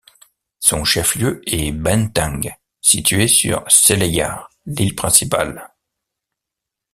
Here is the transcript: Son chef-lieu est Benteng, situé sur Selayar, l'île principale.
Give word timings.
Son 0.57 0.83
chef-lieu 0.83 1.43
est 1.45 1.71
Benteng, 1.71 2.41
situé 2.81 3.27
sur 3.27 3.63
Selayar, 3.67 4.49
l'île 4.65 4.95
principale. 4.95 5.71